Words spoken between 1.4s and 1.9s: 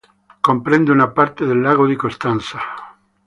del lago